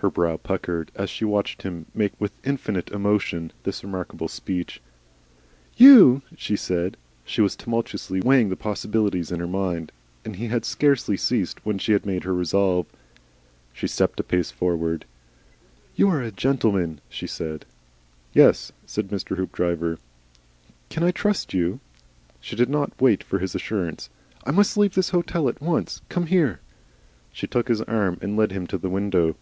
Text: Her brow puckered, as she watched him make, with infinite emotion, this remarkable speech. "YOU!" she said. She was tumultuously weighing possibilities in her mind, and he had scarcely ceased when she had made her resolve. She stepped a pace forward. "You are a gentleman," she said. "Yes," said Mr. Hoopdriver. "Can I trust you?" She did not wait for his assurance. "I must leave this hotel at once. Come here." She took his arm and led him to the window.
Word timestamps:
Her 0.00 0.10
brow 0.10 0.36
puckered, 0.36 0.92
as 0.94 1.08
she 1.08 1.24
watched 1.24 1.62
him 1.62 1.86
make, 1.94 2.12
with 2.20 2.34
infinite 2.46 2.90
emotion, 2.90 3.50
this 3.62 3.82
remarkable 3.82 4.28
speech. 4.28 4.82
"YOU!" 5.78 6.20
she 6.36 6.54
said. 6.54 6.98
She 7.24 7.40
was 7.40 7.56
tumultuously 7.56 8.20
weighing 8.20 8.54
possibilities 8.56 9.32
in 9.32 9.40
her 9.40 9.46
mind, 9.46 9.92
and 10.22 10.36
he 10.36 10.48
had 10.48 10.66
scarcely 10.66 11.16
ceased 11.16 11.64
when 11.64 11.78
she 11.78 11.92
had 11.92 12.04
made 12.04 12.24
her 12.24 12.34
resolve. 12.34 12.84
She 13.72 13.86
stepped 13.86 14.20
a 14.20 14.22
pace 14.22 14.50
forward. 14.50 15.06
"You 15.94 16.10
are 16.10 16.20
a 16.20 16.30
gentleman," 16.30 17.00
she 17.08 17.26
said. 17.26 17.64
"Yes," 18.34 18.72
said 18.84 19.08
Mr. 19.08 19.38
Hoopdriver. 19.38 19.98
"Can 20.90 21.04
I 21.04 21.10
trust 21.10 21.54
you?" 21.54 21.80
She 22.38 22.54
did 22.54 22.68
not 22.68 23.00
wait 23.00 23.24
for 23.24 23.38
his 23.38 23.54
assurance. 23.54 24.10
"I 24.44 24.50
must 24.50 24.76
leave 24.76 24.92
this 24.94 25.08
hotel 25.08 25.48
at 25.48 25.62
once. 25.62 26.02
Come 26.10 26.26
here." 26.26 26.60
She 27.32 27.46
took 27.46 27.68
his 27.68 27.80
arm 27.80 28.18
and 28.20 28.36
led 28.36 28.52
him 28.52 28.66
to 28.66 28.76
the 28.76 28.90
window. 28.90 29.36